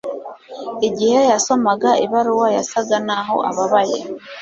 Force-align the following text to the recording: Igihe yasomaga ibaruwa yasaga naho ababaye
Igihe 0.87 1.19
yasomaga 1.31 1.89
ibaruwa 2.05 2.47
yasaga 2.57 2.97
naho 3.07 3.35
ababaye 3.49 3.97